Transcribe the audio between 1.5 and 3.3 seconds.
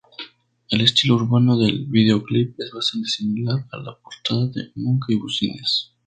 del videoclip es bastante